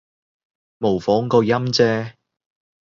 [0.79, 2.13] 模仿個音啫